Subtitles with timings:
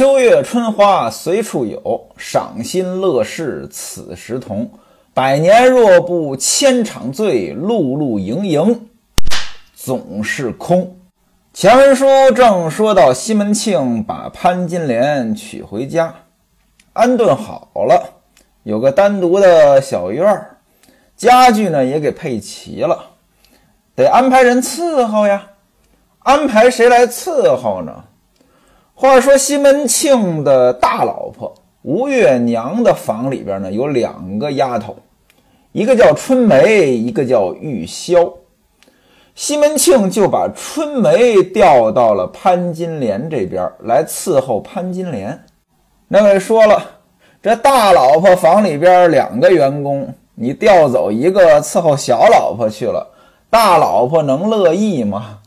[0.00, 4.70] 秋月春花随处有，赏心乐事此时同。
[5.12, 8.88] 百年若不千场醉，碌碌盈盈
[9.74, 10.96] 总是空。
[11.52, 16.14] 前文书正说到西门庆把潘金莲娶回家，
[16.94, 18.22] 安顿好了，
[18.62, 20.56] 有个单独的小院儿，
[21.14, 23.04] 家具呢也给配齐了，
[23.94, 25.46] 得安排人伺候呀。
[26.20, 28.04] 安排谁来伺候呢？
[29.00, 34.94] 话说西门庆的大老婆吴月娘的房里边呢有两个丫头，
[35.72, 38.30] 一个叫春梅，一个叫玉箫。
[39.34, 45.46] 西门庆就把春梅调到了潘金莲这边来伺候潘金莲。
[46.08, 46.82] 那位说了，
[47.42, 53.06] 这大老婆房里边两个员工，你调走一个伺候小老婆去了，
[53.48, 55.38] 大老婆能乐意吗？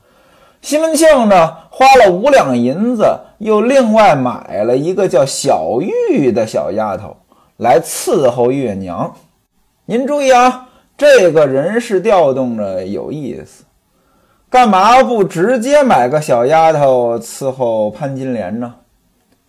[0.63, 3.03] 西门庆呢，花了五两银子，
[3.43, 7.13] 又另外买了一个叫小玉的小丫头
[7.57, 9.13] 来伺候月娘。
[9.85, 13.65] 您注意啊，这个人事调动呢有意思。
[14.49, 18.73] 干嘛不直接买个小丫头伺候潘金莲呢？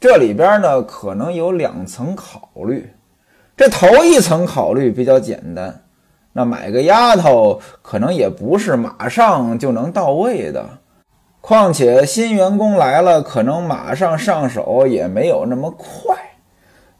[0.00, 2.92] 这里边呢可能有两层考虑。
[3.56, 5.82] 这头一层考虑比较简单，
[6.32, 10.66] 那买个丫头可能也不是马上就能到位的。
[11.46, 16.16] 况且新员工来了，可能马上上手也没有那么快。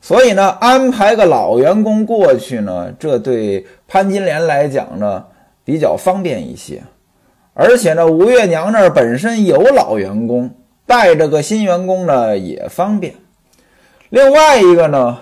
[0.03, 5.25] 所以呢，安排个老员工过去呢，这对潘金莲来讲呢
[5.65, 6.83] 比较方便一些。
[7.55, 10.50] 而且呢，吴月娘那儿本身有老员工，
[10.84, 13.15] 带着个新员工呢也方便。
[14.11, 15.20] 另外一个呢，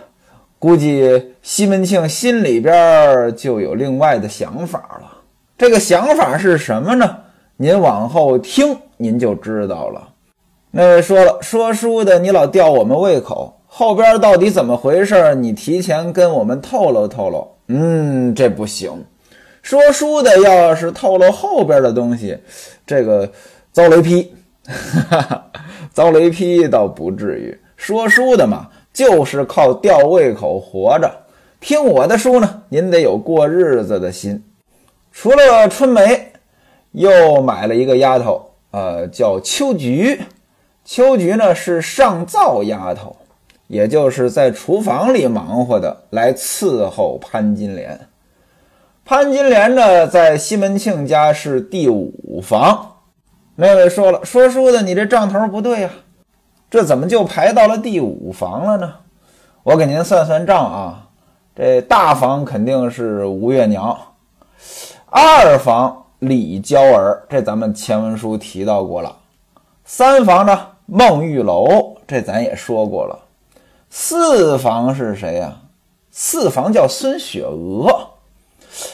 [0.59, 5.19] 估计西门庆心里边就有另外的想法了。
[5.56, 7.19] 这个想法是什么呢？
[7.59, 10.08] 您往后听，您就知道了。
[10.70, 15.34] 那位说了，说书的你老吊我们胃口，后边到底怎么回事？
[15.34, 17.47] 你提前跟我们透露透露。
[17.69, 19.05] 嗯，这不行。
[19.62, 22.38] 说书的要是透露后边的东西，
[22.87, 23.31] 这个
[23.71, 24.34] 遭雷劈，
[25.93, 27.59] 遭雷劈倒不至于。
[27.76, 31.10] 说书的嘛，就是靠吊胃口活着。
[31.60, 34.43] 听我的书呢，您得有过日子的心。
[35.12, 36.32] 除了春梅，
[36.93, 40.21] 又买了一个丫头，呃，叫秋菊。
[40.84, 43.15] 秋菊呢是上灶丫头，
[43.69, 48.09] 也就是在厨房里忙活的，来伺候潘金莲。
[49.05, 52.97] 潘金莲呢，在西门庆家是第五房。
[53.55, 55.91] 那位说了，说书的，你这账头不对呀，
[56.71, 58.94] 这怎么就排到了第五房了呢？
[59.62, 61.11] 我给您算算账啊，
[61.55, 63.97] 这大房肯定是吴月娘，
[65.06, 69.16] 二房李娇儿，这咱们前文书提到过了。
[69.84, 73.19] 三房呢，孟玉楼，这咱也说过了。
[73.91, 75.62] 四房是谁呀？
[76.12, 78.11] 四房叫孙雪娥。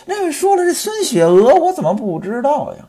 [0.06, 2.88] 那位说了，这孙雪娥我怎么不知道呀？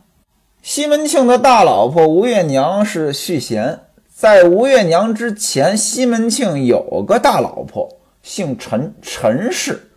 [0.62, 7.90] 西门庆的大老婆吴月娘是续弦，在吴月娘之前，西门庆有个大老婆，
[8.24, 9.89] 姓陈，陈氏。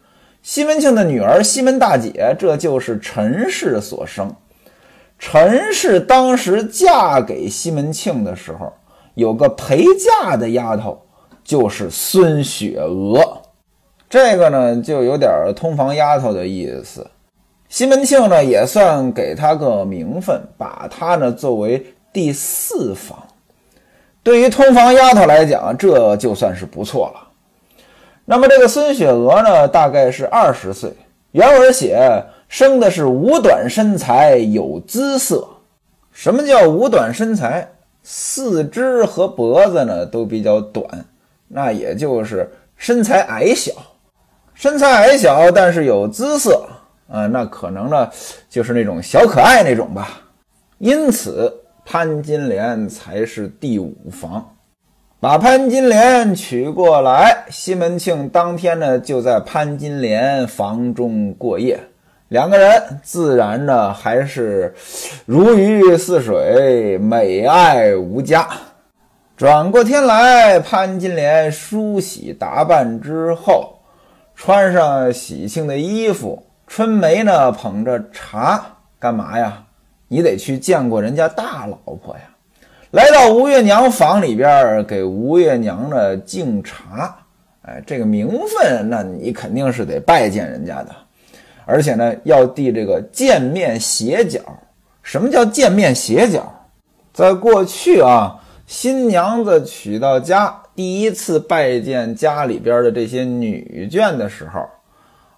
[0.42, 4.34] 西门庆的女儿西门大姐，这就是陈氏所生。
[5.18, 8.72] 陈氏当时嫁给西门庆的时候，
[9.14, 11.00] 有个陪嫁的丫头，
[11.44, 13.40] 就是孙雪娥。
[14.10, 17.08] 这个呢，就有点通房丫头的意思。
[17.68, 23.16] 西门庆呢，也算给她个名分，把她呢作为第四房。
[24.24, 27.28] 对于通房丫头来讲，这就算是不错了。
[28.24, 30.92] 那么这个孙雪娥呢，大概是二十岁。
[31.32, 35.48] 原文写生的是五短身材，有姿色。
[36.12, 37.68] 什么叫五短身材？
[38.02, 40.86] 四肢和脖子呢都比较短，
[41.48, 43.72] 那也就是身材矮小。
[44.54, 46.66] 身材矮小，但是有姿色，
[47.08, 48.10] 啊，那可能呢，
[48.50, 50.20] 就是那种小可爱那种吧。
[50.78, 51.52] 因此，
[51.84, 54.51] 潘金莲才是第五房。
[55.22, 61.78] 把潘金莲娶过来，西门庆当天呢就在潘金莲房中过夜，
[62.26, 64.74] 两个人自然呢还是
[65.24, 68.48] 如鱼似水，美爱无加。
[69.36, 73.78] 转过天来，潘金莲梳洗打扮之后。
[74.34, 78.60] 穿上喜庆的衣服，春梅呢捧着茶
[78.98, 79.62] 干嘛呀？
[80.08, 82.22] 你得去见过人家大老婆呀。
[82.92, 87.16] 来到吴月娘房里边，给吴月娘呢敬茶。
[87.62, 90.94] 哎，这个名分，那你肯定是得拜见人家的，
[91.64, 94.40] 而且呢要递这个见面斜角。
[95.02, 96.52] 什么叫见面斜角？
[97.14, 104.68] 在过去啊，新娘子娶到家，第一次拜见家里边的这些女眷的时候，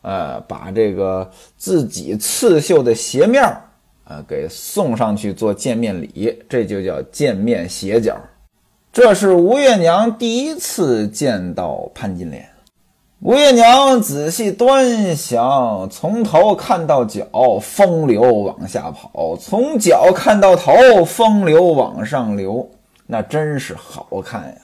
[0.02, 3.62] 呃，把这个自己刺绣的鞋面儿，
[4.04, 8.16] 呃，给送上去做见面礼，这就叫见面斜角。
[8.92, 12.48] 这是吴月娘第一次见到潘金莲。
[13.20, 17.26] 吴月娘仔细端详，从头看到脚，
[17.60, 22.68] 风流往下跑；从脚看到头，风流往上流。
[23.06, 24.56] 那真是好看呀！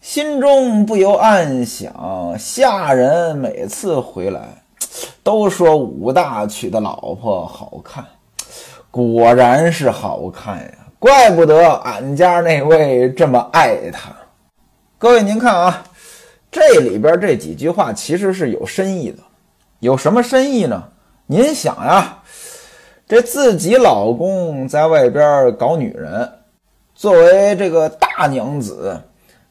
[0.00, 4.64] 心中不由暗想：下人每次回来，
[5.22, 8.04] 都说武大娶的老婆好看，
[8.92, 10.72] 果然是好看呀！
[10.98, 14.10] 怪不得俺家那位这么爱她。
[14.98, 15.82] 各位，您看啊。
[16.50, 19.22] 这里边这几句话其实是有深意的，
[19.80, 20.84] 有什么深意呢？
[21.24, 22.18] 您想呀，
[23.08, 26.30] 这自己老公在外边搞女人，
[26.94, 29.00] 作为这个大娘子，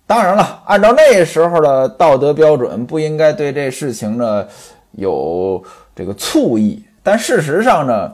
[0.05, 4.47] 当然了，按照那时候的道德标准，不应该对这事情呢
[4.91, 5.63] 有
[5.95, 6.85] 这个醋意。
[7.01, 8.13] 但事实上呢，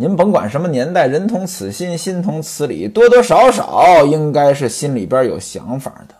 [0.00, 6.14] 您甭管什么年代，人同此心，心同此理，多多少少应该是心里边有想法的。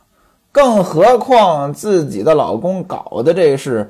[0.51, 3.89] 更何况自己的老公搞的这是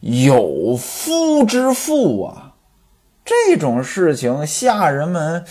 [0.00, 2.52] 有夫之妇啊，
[3.24, 5.42] 这种事情下人们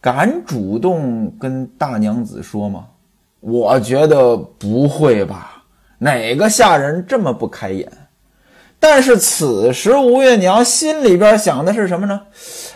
[0.00, 2.86] 敢主动跟大娘子说吗？
[3.40, 5.62] 我觉得不会吧，
[5.98, 7.86] 哪个下人这么不开眼？
[8.80, 12.20] 但是此时吴月娘心里边想的是什么呢？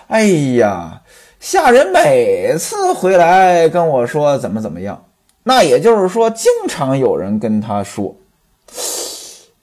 [0.09, 0.27] 哎
[0.59, 1.01] 呀，
[1.41, 5.03] 下人每次回来跟我说怎么怎么样。
[5.43, 8.15] 那也就是说，经常有人跟他说，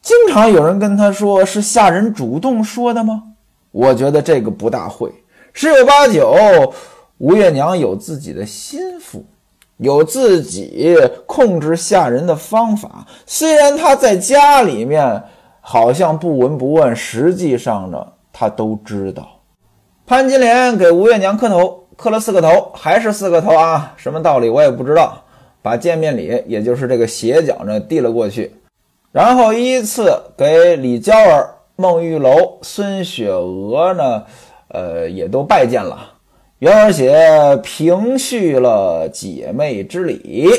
[0.02, 3.24] 经常有人跟他说，是下人主动说的吗？
[3.72, 5.12] 我觉得这个不大会，
[5.54, 6.36] 十有八九，
[7.20, 9.26] 吴月娘有自己的心腹，
[9.78, 13.06] 有自己控制下人的方法。
[13.26, 15.24] 虽然她在家里面
[15.62, 19.26] 好像不闻不问，实际上呢，她都知道。
[20.06, 23.94] 潘金莲给吴月娘磕头，磕了四个头，还是四个头啊？
[23.96, 25.24] 什么道理我也不知道。
[25.64, 28.52] 把见面礼，也就是这个鞋脚呢，递了过去，
[29.12, 34.24] 然后依次给李娇儿、孟玉楼、孙雪娥呢，
[34.70, 36.14] 呃，也都拜见了。
[36.58, 37.16] 原文写
[37.62, 40.50] 平叙了姐妹之礼。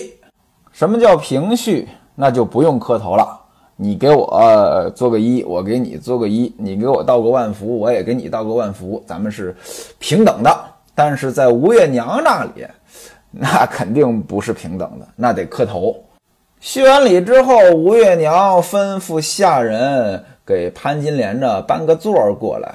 [0.71, 1.89] 什么叫平叙？
[2.15, 3.41] 那就不用磕头了。
[3.83, 9.03] 你给我做个揖，我给你做个揖；你给我道个万福，我也给你道个万福。
[9.07, 9.55] 咱们是
[9.99, 10.57] 平等的。
[10.95, 12.65] 但是在吴月娘那里。
[13.35, 15.97] 那肯定不是平等的，那得磕头。
[16.61, 22.75] 续完礼之后，吴月娘吩咐下人给潘金莲呢搬个座儿过来，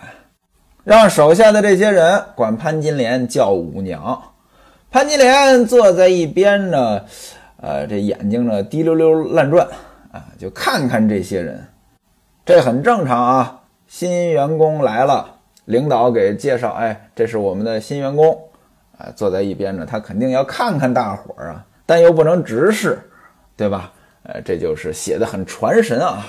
[0.83, 4.19] 让手下的这些人管潘金莲叫五娘。
[4.89, 7.01] 潘金莲坐在一边呢，
[7.61, 9.67] 呃，这眼睛呢滴溜溜乱转
[10.11, 11.67] 啊，就看看这些人，
[12.45, 13.61] 这很正常啊。
[13.87, 18.37] 新员工来了，领导给介绍，哎，这是我们的新员工。
[18.97, 22.99] 啊，坐在一边呢，他肯定要看看大伙儿啊，但又不能直视，
[23.55, 23.93] 对吧？
[24.23, 26.25] 呃，这就是写的很传神啊。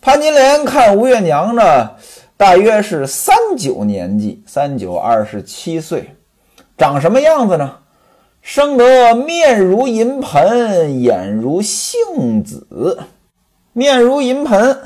[0.00, 1.90] 潘金莲看吴月娘呢，
[2.36, 6.14] 大约是三九年纪，三九二十七岁，
[6.78, 7.78] 长什么样子呢？
[8.42, 12.98] 生得面如银盆，眼如杏子。
[13.72, 14.78] 面如银盆，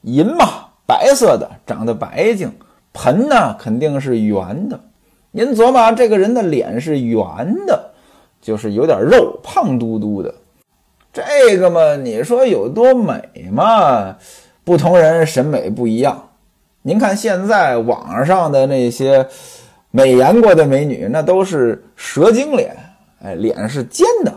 [0.00, 2.48] 银嘛，白色的，长得白净；
[2.94, 4.80] 盆呢，肯定是圆的。
[5.30, 7.22] 您琢磨，这个人的脸是圆
[7.66, 7.92] 的，
[8.40, 10.34] 就是有点肉，胖嘟嘟的。
[11.12, 13.22] 这个嘛，你说有多美
[13.52, 14.16] 嘛？
[14.64, 16.30] 不同人审美不一样。
[16.80, 19.28] 您看现在网上的那些
[19.90, 22.74] 美颜过的美女，那都是蛇精脸，
[23.22, 24.32] 哎，脸是尖的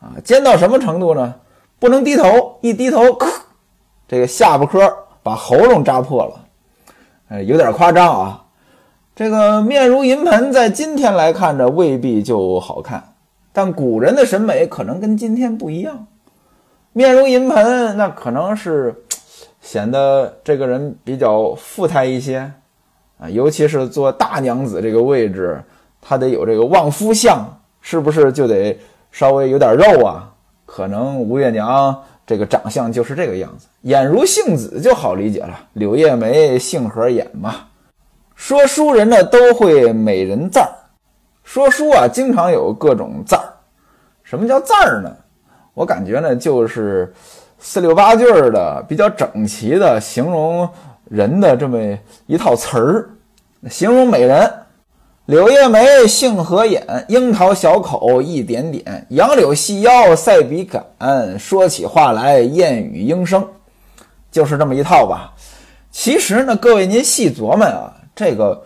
[0.00, 1.34] 啊，尖到什么程度呢？
[1.78, 3.02] 不能低头，一低头，
[4.06, 4.92] 这个下巴颏
[5.22, 6.34] 把喉咙扎破了，
[7.28, 8.44] 哎，有点夸张啊。
[9.14, 13.14] 这个面如银盆，在今天来看着未必就好看，
[13.52, 16.06] 但古人的审美可能跟今天不一样。
[16.92, 18.94] 面如银盆，那可能是
[19.60, 22.52] 显得这个人比较富态一些
[23.18, 25.62] 啊，尤其是做大娘子这个位置，
[26.00, 27.44] 她得有这个旺夫相，
[27.82, 28.78] 是不是就得
[29.10, 30.30] 稍微有点肉啊？
[30.64, 37.56] 可能吴月娘这个长相就是这个样子，眼如杏子就好理解了，柳叶眉，杏核眼嘛。
[38.34, 40.68] 说书人呢都会美人字儿，
[41.44, 43.42] 说书啊经常有各种字儿。
[44.22, 45.14] 什么叫字儿呢？
[45.74, 47.12] 我感觉呢就是
[47.58, 50.66] 四六八句儿的、比较整齐的形容
[51.10, 51.78] 人的这么
[52.26, 53.10] 一套词儿，
[53.68, 54.50] 形容美人。
[55.26, 63.46] 柳叶眉，杏核眼，樱桃小口一点点，杨柳细腰赛笔杆，说起话来燕语莺声，
[64.32, 65.32] 就是这么一套吧。
[65.92, 68.64] 其实呢，各位您细琢磨啊，这个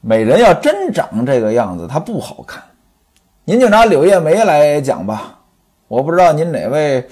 [0.00, 2.62] 美人要真长这个样子，她不好看。
[3.44, 5.40] 您就拿柳叶眉来讲吧，
[5.88, 7.04] 我不知道您哪位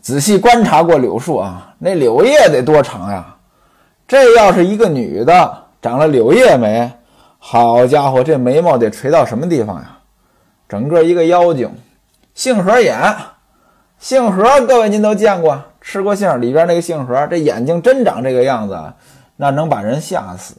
[0.00, 1.74] 仔细观察过柳树啊？
[1.78, 3.36] 那柳叶得多长呀？
[4.08, 6.90] 这要是一个女的长了柳叶眉。
[7.48, 9.98] 好家伙，这眉毛得垂到什么地方呀？
[10.68, 11.72] 整个一个妖精，
[12.34, 12.98] 杏核眼，
[14.00, 18.76] 杏核，各位您都见过，吃过杏里边那个杏核，这眼睛真长这个样子，
[19.36, 20.56] 那能把人吓死。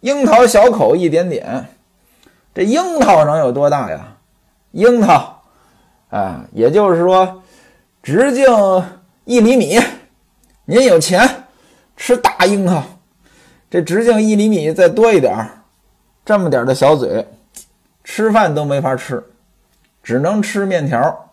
[0.00, 1.68] 樱桃小口一点点，
[2.54, 4.18] 这樱桃能有多大呀？
[4.72, 5.40] 樱桃，
[6.10, 7.42] 啊，也就是说
[8.02, 8.44] 直径
[9.24, 9.80] 一厘米。
[10.66, 11.46] 您有钱
[11.96, 12.82] 吃大樱桃，
[13.70, 15.62] 这直径一厘米再多一点儿。
[16.26, 17.24] 这么点的小嘴，
[18.02, 19.22] 吃饭都没法吃，
[20.02, 21.30] 只能吃面条。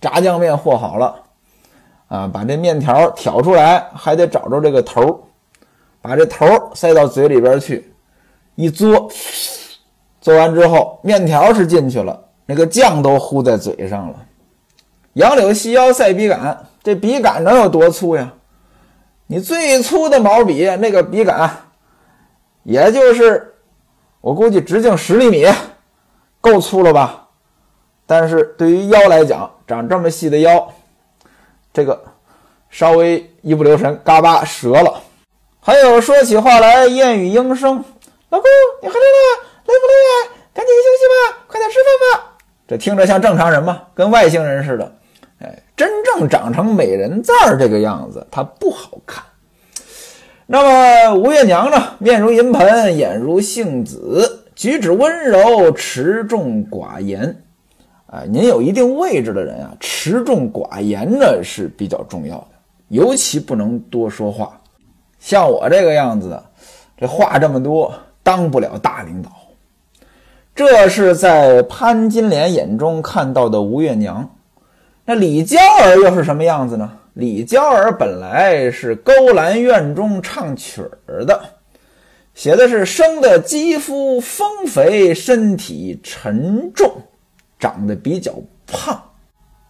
[0.00, 1.14] 炸酱面和好了，
[2.08, 5.28] 啊，把这面条挑出来，还得找着这个头
[6.00, 7.92] 把这头塞到嘴里边去，
[8.54, 9.08] 一嘬，
[10.22, 14.16] 嘬完之后，面条是进去了，那个酱都糊在嘴上了。
[15.12, 18.32] 杨柳细腰赛笔杆，这笔杆能有多粗呀？
[19.26, 21.50] 你最粗的毛笔，那个笔杆，
[22.62, 23.50] 也就是。
[24.22, 25.46] 我估计直径十厘米，
[26.40, 27.26] 够粗了吧？
[28.06, 30.72] 但是对于腰来讲，长这么细的腰，
[31.72, 32.00] 这个
[32.70, 35.02] 稍微一不留神，嘎巴折了。
[35.60, 37.84] 还有说起话来燕语莺声，
[38.28, 38.48] 老公
[38.80, 39.92] 你回来了，累不累
[40.28, 40.32] 呀？
[40.54, 42.36] 赶紧休息吧，快点吃饭吧。
[42.68, 43.82] 这听着像正常人吗？
[43.92, 44.92] 跟外星人似的。
[45.40, 49.24] 哎，真正长成美人字儿这个样子，它不好看。
[50.46, 51.76] 那么吴月娘呢？
[51.98, 57.34] 面如银盆，眼如杏子，举止温柔，持重寡言。
[58.06, 62.48] 啊，您有一定位置的人啊，持重寡言呢是比较重要的，
[62.88, 64.60] 尤其不能多说话。
[65.18, 66.44] 像我这个样子的，
[66.96, 69.30] 这话这么多，当不了大领导。
[70.54, 74.28] 这是在潘金莲眼中看到的吴月娘。
[75.06, 76.92] 那李娇儿又是什么样子呢？
[77.14, 81.42] 李娇儿本来是勾栏院中唱曲儿的，
[82.32, 86.90] 写的是生的肌肤丰肥，身体沉重，
[87.58, 88.32] 长得比较
[88.66, 88.98] 胖。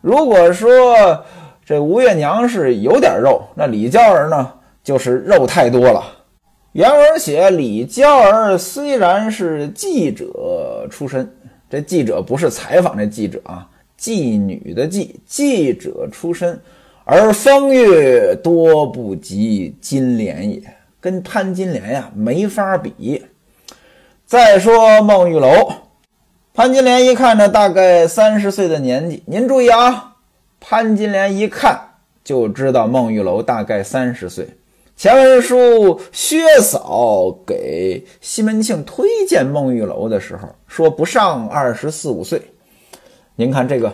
[0.00, 1.24] 如果说
[1.66, 4.52] 这吴月娘是有点肉，那李娇儿呢
[4.84, 6.04] 就是肉太多了。
[6.70, 11.28] 原文写李娇儿虽然是记者出身，
[11.68, 13.68] 这记者不是采访这记者啊，
[13.98, 16.56] 妓女的妓，记者出身。
[17.04, 20.62] 而风月多不及金莲也，
[21.00, 23.24] 跟潘金莲呀没法比。
[24.24, 25.72] 再说孟玉楼，
[26.54, 29.22] 潘金莲一看呢，大概三十岁的年纪。
[29.26, 30.14] 您注意啊，
[30.60, 31.78] 潘金莲一看
[32.22, 34.48] 就知道孟玉楼大概三十岁。
[34.96, 42.40] 前文书薛嫂给西门庆推荐孟玉楼的时候说不上二十四五岁。
[43.34, 43.92] 您看这个。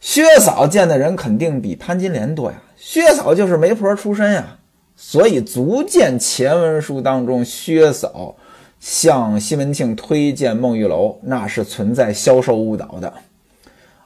[0.00, 4.58] 薛嫂见的人肯定比潘金莲多呀，薛嫂就是媒婆出身呀，
[4.96, 8.36] 所以足见前文书当中薛嫂
[8.78, 13.12] 向西门庆推荐孟玉楼，那是存在销售误导的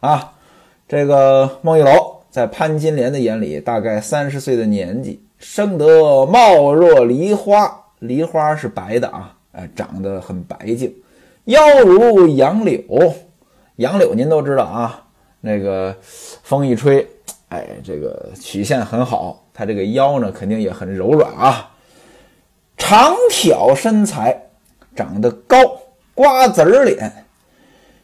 [0.01, 0.33] 啊。
[0.89, 10.95] 这个孟玉楼在潘金莲的眼里，大概三十岁的年纪，生得貌若梨花，梨花是白的啊，哎，长得很白净，
[11.45, 12.83] 腰如杨柳，
[13.77, 15.02] 杨柳您都知道啊。
[15.45, 17.07] 那个风一吹，
[17.49, 21.69] 哎，这个曲线很好，他这个腰呢肯定也很柔软啊。
[22.79, 24.45] 长挑身材，
[24.95, 25.59] 长得高，
[26.15, 27.27] 瓜子儿脸，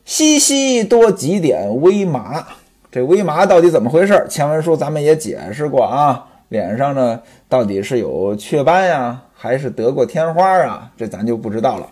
[0.04, 2.45] 稀稀多几点微麻。
[2.90, 4.26] 这微麻到底怎么回事？
[4.28, 6.26] 前文书咱们也解释过啊。
[6.49, 10.90] 脸上呢到底是有雀斑呀，还是得过天花啊？
[10.97, 11.88] 这咱就不知道了。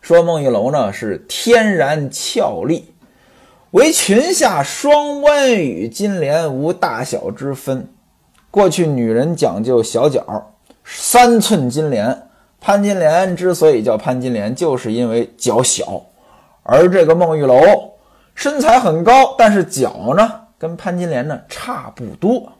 [0.00, 2.93] 说孟玉楼呢是天然俏丽。
[3.74, 7.88] 为裙下双弯与金莲无大小之分。
[8.48, 10.52] 过去女人讲究小脚，
[10.84, 12.28] 三寸金莲。
[12.60, 16.00] 潘金莲之所以叫潘金莲，就是因为脚小。
[16.62, 17.60] 而这个孟玉楼
[18.36, 22.52] 身材很高，但是脚呢，跟潘金莲呢差不多。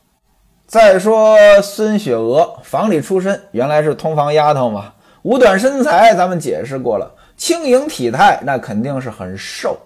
[0.66, 4.92] 再说孙雪娥，房里出身，原来是通房丫头嘛。
[5.22, 7.08] 五短身材，咱们解释过了。
[7.36, 9.78] 轻盈体态，那肯定是很瘦。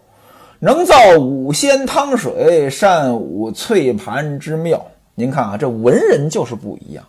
[0.60, 4.84] 能造五仙汤水，善舞翠盘之妙。
[5.14, 7.04] 您看啊，这文人就是不一样。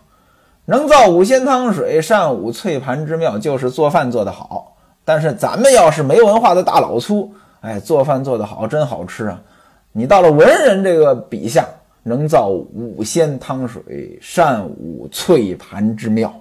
[0.66, 4.76] 能造五仙汤水，善舞翠盘之妙，就是做饭做得好。
[5.04, 9.42] 但是咱们要是没文化的大老粗，哎，做饭做得好，真好吃啊！
[9.90, 11.66] 你到了文人这个笔下，
[12.04, 16.32] 能造五仙汤水，善舞翠盘之妙。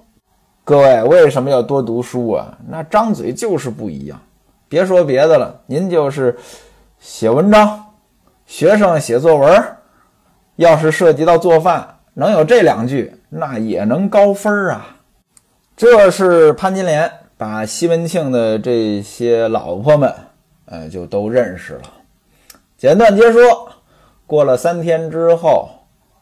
[0.64, 2.56] 各位为什么要多读书啊？
[2.68, 4.20] 那张嘴就是不一样。
[4.68, 6.38] 别说别的了，您就是
[7.00, 7.94] 写文章，
[8.46, 9.64] 学生写作文，
[10.58, 14.98] 要是涉及到做饭，能有这两句，那也能高分啊。
[15.78, 20.14] 这是潘金莲把西门庆的这些老婆们，
[20.66, 21.84] 呃，就都认识了。
[22.78, 23.70] 简短截说，
[24.28, 25.70] 过了三天之后，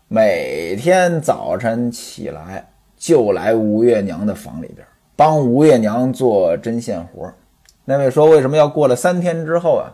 [0.08, 2.68] 每天早晨起来。
[3.00, 4.84] 就来吴月娘的房里边
[5.16, 7.32] 帮吴月娘做针线活。
[7.86, 9.94] 那位说为什么要过了三天之后啊？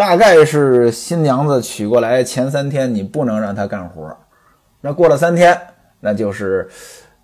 [0.00, 4.16] 大概是新娘子娶过来前三天你不能让她干活，
[4.80, 5.60] 那过了三天
[6.00, 6.66] 那就是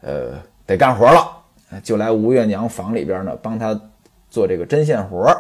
[0.02, 0.32] 呃
[0.66, 1.26] 得干活了，
[1.82, 3.80] 就来吴月娘房里边呢帮她
[4.28, 5.34] 做这个针线活。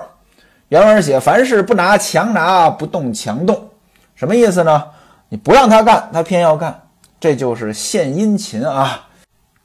[0.68, 3.68] 原文写凡事不拿强拿，不动强动，
[4.14, 4.84] 什么意思呢？
[5.28, 6.84] 你不让她干，她偏要干，
[7.20, 9.10] 这就是献殷勤啊。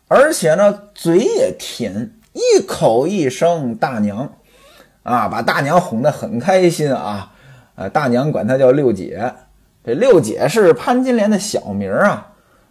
[0.09, 4.29] 而且呢，嘴也甜，一口一声大娘，
[5.03, 7.30] 啊，把大娘哄得很开心啊，
[7.81, 9.33] 呃，大娘管她叫六姐，
[9.83, 12.27] 这六姐是潘金莲的小名啊。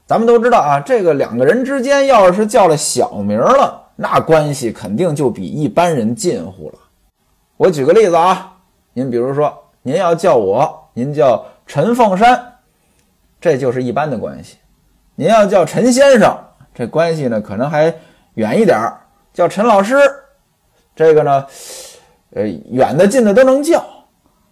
[0.06, 6.74] 咱们都知道啊，这个两个人之间要是叫了小名了，那关系肯定就比一般人近乎了。
[7.56, 8.52] 我举个例子啊，
[8.92, 9.52] 您比如说，
[9.82, 12.40] 您要叫我，您叫陈凤山，
[13.40, 14.58] 这就是一般的关系；
[15.16, 16.38] 您要叫陈先生。
[16.72, 17.92] 这关系呢，可能还
[18.34, 19.00] 远一点儿，
[19.34, 19.96] 叫陈老师。
[20.94, 21.46] 这个呢，
[22.34, 23.84] 呃，远的近的都能叫。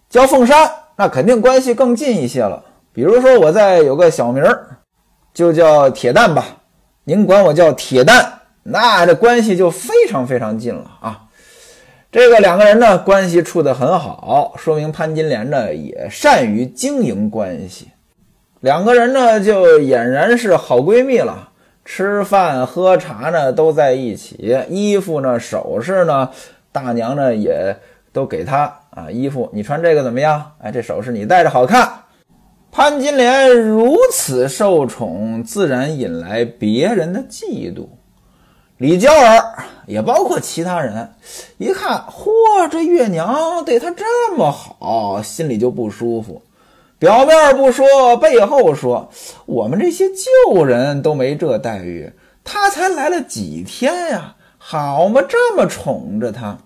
[0.09, 2.63] 叫凤山，那肯定关系更近一些了。
[2.91, 4.65] 比如说，我再有个小名儿，
[5.33, 6.43] 就叫铁蛋吧。
[7.03, 11.21] 您管我叫铁蛋，那这关系就非常非常近了啊。
[12.11, 17.89] 这个两个人呢，关系处得很好，说明潘金莲呢也善于经营关系。
[18.61, 21.49] 两个人呢，就俨然是好闺蜜了。
[21.85, 26.29] 吃饭喝茶呢都在一起，衣服呢首饰呢，
[26.71, 27.75] 大娘呢也
[28.19, 29.09] 都给他啊。
[29.09, 30.51] 衣服你穿这个怎么样？
[30.59, 31.89] 哎，这首饰你戴着好看。
[32.69, 37.87] 潘金莲如此受宠，自然引来别人的嫉妒。
[38.77, 41.13] 李娇儿也包括其他人，
[41.57, 46.41] 一看，嚯，这月娘对他这么好，心里就不舒服。
[46.97, 49.09] 表面不说，背后说，
[49.45, 52.11] 我们这些旧人都没这待遇，
[52.43, 56.57] 他才来了几天呀，好嘛，这么宠着他，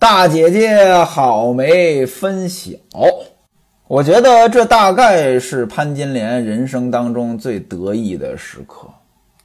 [0.00, 2.70] 大姐姐好没分晓。
[3.86, 8.88] 我觉得这大概是潘金莲人生当中最得意的时刻。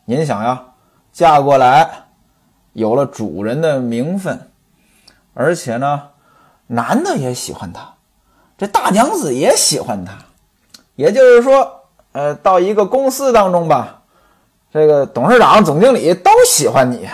[0.06, 0.64] 您想呀，
[1.12, 2.06] 嫁过来，
[2.72, 4.50] 有了主人的名分，
[5.34, 6.04] 而且呢，
[6.68, 7.94] 男的也喜欢她。
[8.58, 10.14] 这大娘子也喜欢她，
[10.96, 11.82] 也就是说，
[12.14, 14.04] 呃，到一个公司当中吧，
[14.72, 17.10] 这个董事长、总经理都喜欢你，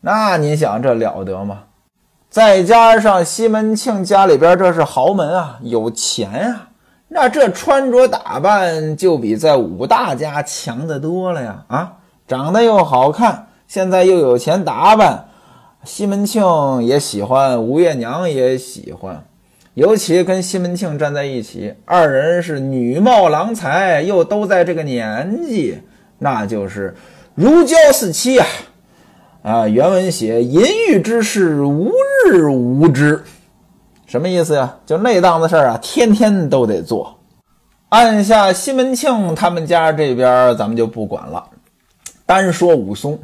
[0.00, 1.64] 那你想这了得吗？
[2.34, 6.68] 再加上西门庆家里边这是豪门啊，有钱啊，
[7.06, 11.64] 那这穿着打扮就比在武大家强得多了呀！
[11.68, 11.92] 啊，
[12.26, 15.26] 长得又好看，现在又有钱打扮，
[15.84, 19.24] 西门庆也喜欢，吴月娘也喜欢。
[19.74, 25.78] 尤其跟西门庆站在一起，二人是女貌郎才，又都在这个年纪，
[26.18, 26.96] 那就是
[27.36, 28.46] 如胶似漆啊！
[29.44, 31.92] 啊，原文写淫欲之事无
[32.26, 33.22] 日无之，
[34.06, 34.78] 什么意思呀？
[34.86, 37.18] 就那档子事儿啊，天天都得做。
[37.90, 41.44] 按下西门庆他们家这边，咱们就不管了，
[42.24, 43.18] 单说武松，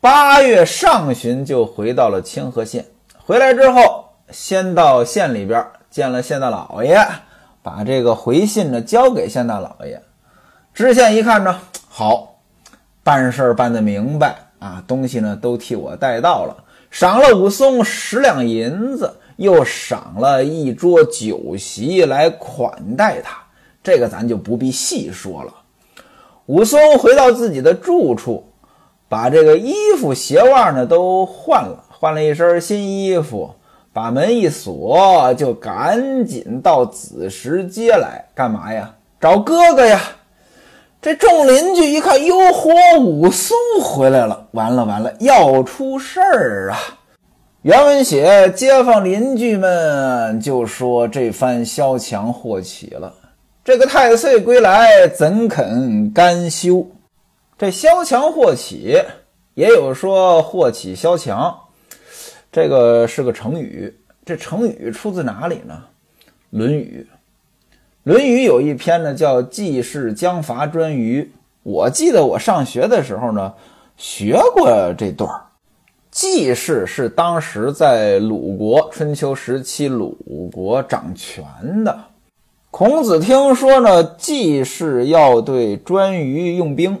[0.00, 2.86] 八月上旬就回到了清河县，
[3.18, 4.04] 回来之后。
[4.32, 6.98] 先到县里边见了县大老爷，
[7.62, 10.02] 把这个回信呢交给县大老爷。
[10.74, 12.34] 知县一看呢，好，
[13.04, 23.36] 办事办得明白啊，东西呢都替我带到了，赏了武松十两银子，又赏了一桌酒席来款待他。
[23.82, 25.52] 这个咱就不必细说了。
[26.46, 28.44] 武松回到自己的住处，
[29.08, 33.54] 把这个衣服鞋袜呢都换了，换了一身新衣服。
[33.92, 38.94] 把门一锁，就赶紧到子时街来干嘛呀？
[39.18, 39.98] 找哥哥呀！
[41.06, 44.48] 这众邻居一看，哟嚯，武松回来了！
[44.50, 46.78] 完了完了，要出事儿啊！
[47.62, 53.14] 原文写，街坊邻居们就说这番萧墙祸起了。
[53.64, 56.84] 这个太岁归来，怎肯甘休？
[57.56, 59.00] 这萧墙祸起，
[59.54, 61.56] 也有说祸起萧墙。
[62.50, 63.96] 这个是个成语。
[64.24, 65.84] 这成语出自哪里呢？
[66.50, 67.06] 《论语》。
[68.06, 71.24] 《论语》有一篇呢，叫《季氏将伐颛臾》。
[71.64, 73.52] 我记得我上学的时候呢，
[73.96, 75.42] 学过这段儿。
[76.12, 80.16] 季氏是当时在鲁国春秋时期鲁
[80.54, 81.44] 国掌权
[81.82, 81.98] 的。
[82.70, 86.96] 孔子听说呢，季氏要对颛臾用兵，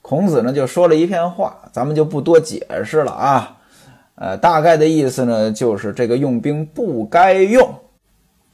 [0.00, 3.56] 孔子呢就说了一片话，咱们就不多解释了啊。
[4.14, 7.68] 呃，大概的意思呢，就是这个用兵不该用。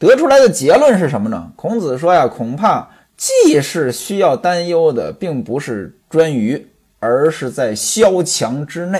[0.01, 1.53] 得出来的结论是什么呢？
[1.57, 6.65] 孔子说呀，恐怕季氏需要担忧的，并不是颛臾，
[6.99, 8.99] 而是在萧墙之内。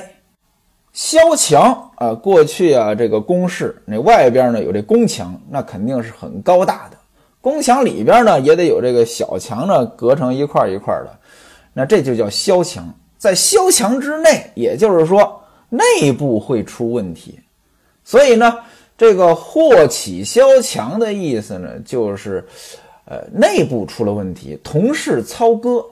[0.93, 6.99] 萧墙啊，过去啊，这个宫室那外边呢有这宫墙，那肯定是很高大的。
[7.41, 11.19] 宫墙里边呢也得有这个小墙呢，隔成一块一块的，
[11.73, 12.87] 那这就叫萧墙。
[13.17, 17.41] 在萧墙之内，也就是说内部会出问题，
[18.05, 18.55] 所以呢。
[19.01, 22.47] 这个祸起萧墙的意思呢，就是，
[23.07, 25.83] 呃，内部出了问题，同事操戈。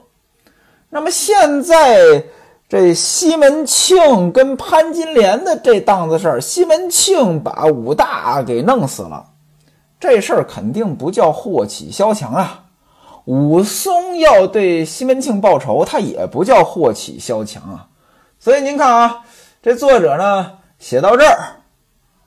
[0.91, 2.23] 那么现在
[2.69, 9.25] 这西门庆跟潘金莲的这档子事儿，西门庆把武大给弄死了，
[9.99, 12.65] 这事儿肯定不叫祸起萧墙啊。
[13.25, 17.87] 武松要对西门庆报仇，他也不叫祸起萧墙啊。
[18.37, 19.21] 所以您看啊，
[19.63, 21.39] 这作者呢写到这儿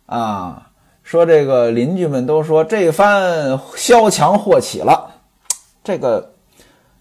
[0.07, 0.71] 啊。
[1.03, 5.11] 说这个邻居们都说这番萧墙祸起了，
[5.85, 6.33] 这个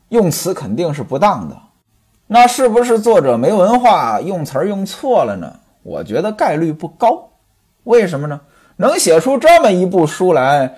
[0.10, 1.56] 用词肯定是不当的。
[2.28, 5.54] 那是不是作者没文化，用词用错了呢？
[5.84, 7.30] 我觉得概率不高。
[7.84, 8.40] 为什么呢？
[8.78, 10.76] 能写出这么一部书来，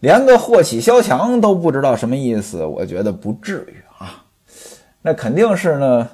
[0.00, 4.24] 连个祸起萧墙都不知道什么意思，我觉得不至于啊。
[5.02, 6.08] 那肯定是呢，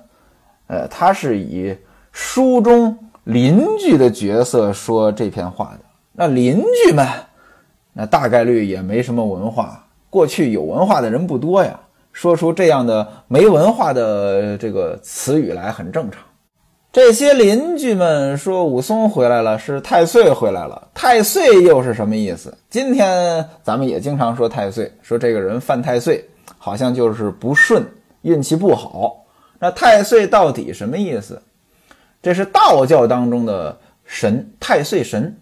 [0.67, 1.77] 呃，他是以
[2.11, 5.92] 书中邻居的角色说这篇话的。
[6.13, 7.07] 那邻居们，
[7.93, 9.87] 那大概率也没什么文化。
[10.11, 11.81] 过去有文化的人不多呀，
[12.13, 16.23] 说出这样的没文化的这个词语来很正常。
[16.93, 20.89] 这些邻居们说武松回来了，是太岁回来了。
[20.93, 22.55] 太岁又是什么意思？
[22.69, 26.23] 今天咱们也经常说太岁，说这个人犯太岁，
[26.59, 27.83] 好像就是不顺，
[28.21, 29.25] 运气不好。
[29.59, 31.41] 那太岁到底什么意思？
[32.21, 35.35] 这是道教当中的神，太岁神。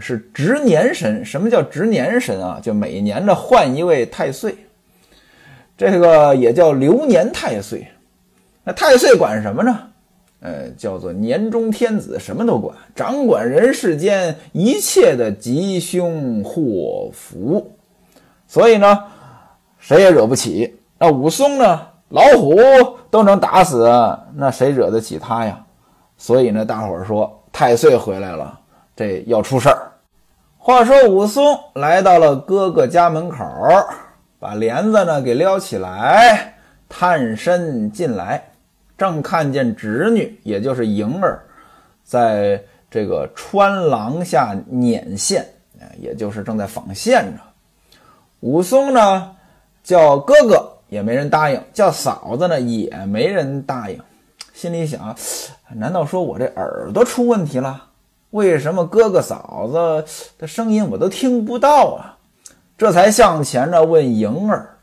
[0.00, 2.58] 是值年神，什么叫值年神啊？
[2.62, 4.56] 就每年的换一位太岁，
[5.76, 7.86] 这个也叫流年太岁。
[8.64, 9.78] 那太岁管什么呢？
[10.40, 17.76] 呃，叫做年中天子，什么都管，掌管人世间一切的吉凶祸福。
[18.46, 19.04] 所以呢，
[19.78, 20.76] 谁也惹不起。
[20.98, 21.80] 那武松呢，
[22.10, 22.56] 老虎
[23.10, 23.88] 都能打死，
[24.34, 25.64] 那谁惹得起他呀？
[26.18, 28.60] 所以呢，大伙儿说太岁回来了。
[28.96, 29.92] 这要出事儿。
[30.56, 33.38] 话说武松来到了哥哥家门口，
[34.38, 36.54] 把帘子呢给撩起来，
[36.88, 38.42] 探身进来，
[38.96, 41.42] 正看见侄女，也就是莹儿，
[42.02, 45.46] 在这个穿廊下捻线，
[45.98, 47.42] 也就是正在纺线着。
[48.40, 49.36] 武松呢
[49.82, 54.00] 叫哥哥也没人答应，叫嫂子呢也没人答应，
[54.54, 55.14] 心里想：
[55.74, 57.90] 难道说我这耳朵出问题了？
[58.34, 60.04] 为什么哥哥嫂子
[60.36, 62.18] 的声音我都听不到啊？
[62.76, 64.76] 这才向前呢问莹儿。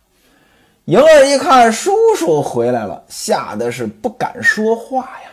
[0.86, 5.30] 莹儿一看叔叔回来了，吓得是不敢说话呀。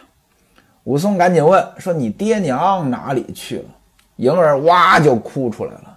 [0.83, 3.65] 武松赶紧问说：“你爹娘哪里去了？”
[4.17, 5.97] 莹儿哇就哭出来了，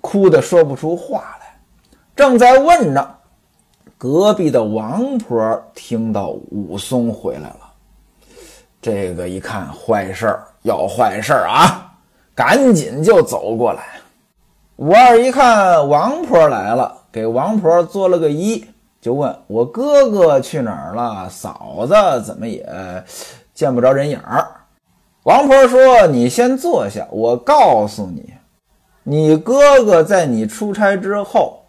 [0.00, 1.58] 哭得说不出话来。
[2.14, 3.14] 正在问呢，
[3.98, 7.72] 隔壁的王婆听到武松回来了，
[8.80, 10.46] 这个一看坏事儿。
[10.66, 11.92] 要坏事儿啊！
[12.34, 13.84] 赶紧就走过来。
[14.76, 18.62] 武二一看王婆来了，给王婆做了个揖，
[19.00, 21.30] 就问我哥哥去哪儿了？
[21.30, 21.94] 嫂子
[22.26, 22.66] 怎么也
[23.54, 24.46] 见不着人影儿？
[25.22, 28.34] 王婆说：“你先坐下，我告诉你，
[29.04, 31.64] 你哥哥在你出差之后，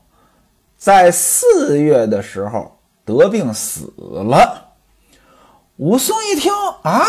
[0.76, 4.66] 在四月的时候得病死了。”
[5.78, 7.06] 武松一听啊。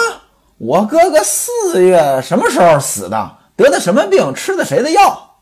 [0.59, 3.31] 我哥哥四月什么时候死的？
[3.55, 4.35] 得的什么病？
[4.35, 5.37] 吃的谁的药？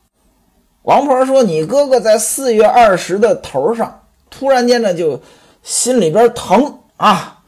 [0.82, 5.18] 王婆说：“你哥哥在四月二十的头上，突然间呢就
[5.62, 7.38] 心里边疼啊，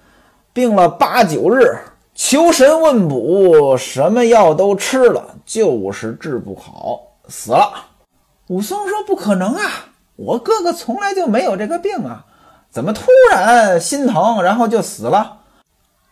[0.54, 1.76] 病了八九日，
[2.14, 7.70] 求神问卜，什么药都吃了，就是治不好，死了。”
[8.48, 9.70] 武松说：“不可能啊，
[10.16, 12.24] 我哥哥从来就没有这个病啊，
[12.70, 15.36] 怎么突然心疼，然后就死了？”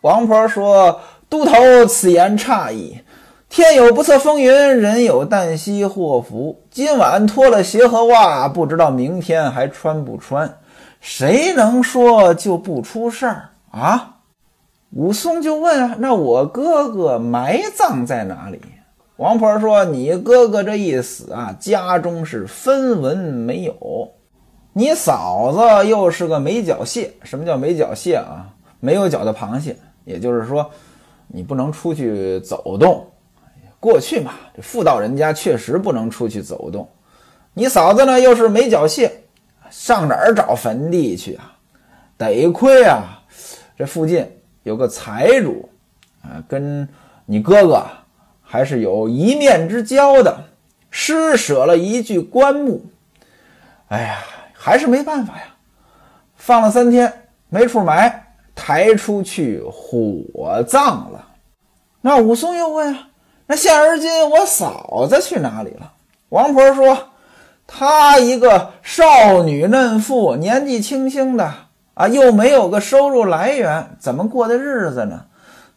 [0.01, 1.01] 王婆说。
[1.29, 3.01] 都头此言差矣，
[3.49, 6.63] 天有不测风云，人有旦夕祸福。
[6.71, 10.57] 今晚脱了鞋和袜，不知道明天还穿不穿。
[11.01, 14.15] 谁能说就不出事儿啊？
[14.91, 18.61] 武松就问：“那我哥哥埋葬在哪里？”
[19.17, 23.75] 王婆说：“你哥哥这一死啊，家中是分文没有。
[24.71, 27.11] 你嫂子又是个没脚蟹。
[27.23, 28.47] 什么叫没脚蟹啊？
[28.79, 29.75] 没有脚的螃蟹。
[30.05, 30.71] 也就是说，
[31.27, 33.05] 你不能出去走动。
[33.79, 36.89] 过去嘛，这妇道人家确实不能出去走动。
[37.53, 39.23] 你嫂子呢，又是没脚蟹，
[39.69, 41.57] 上哪儿找坟地去啊？
[42.17, 43.21] 得亏啊，
[43.77, 44.27] 这附近
[44.63, 45.69] 有个财主
[46.23, 46.87] 啊，跟
[47.25, 47.83] 你哥哥。”
[48.49, 50.45] 还是有一面之交的，
[50.89, 52.81] 施舍了一具棺木。
[53.89, 54.19] 哎呀，
[54.53, 55.43] 还是没办法呀，
[56.37, 57.11] 放了三天
[57.49, 58.26] 没处埋，
[58.57, 61.25] 抬出去火葬了。
[62.01, 63.07] 那武松又问啊
[63.47, 65.93] ：“那现而今我嫂子去哪里了？”
[66.29, 66.97] 王婆说
[67.65, 71.53] ：“她一个少女嫩妇，年纪轻轻的
[71.93, 75.25] 啊，又没有个收入来源，怎么过的日子呢？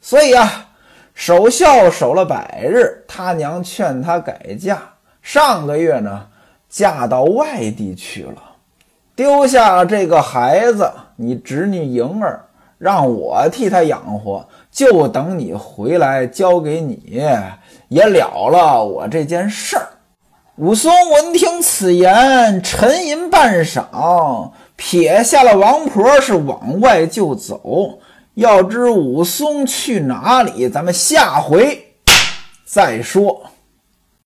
[0.00, 0.66] 所以啊。”
[1.12, 4.80] 守孝守了百日，他娘劝他改嫁。
[5.20, 6.28] 上个月呢，
[6.66, 8.42] 嫁到外地去了，
[9.14, 12.42] 丢下这个孩子，你侄女莹儿，
[12.80, 17.22] 让我替他养活，就等你回来交给你，
[17.88, 19.86] 也了了我这件事儿。
[20.56, 27.98] 武松闻听此言，沉吟半晌，撇下了王婆，是往外就走。
[28.34, 31.94] 要知武松去哪里，咱们下回
[32.64, 33.42] 再说。